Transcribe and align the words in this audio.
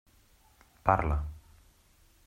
Parla. 0.87 1.17